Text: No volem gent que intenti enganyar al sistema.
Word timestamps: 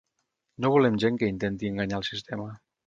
No 0.65 0.71
volem 0.77 0.97
gent 1.03 1.21
que 1.21 1.31
intenti 1.35 1.73
enganyar 1.75 2.01
al 2.03 2.11
sistema. 2.13 2.55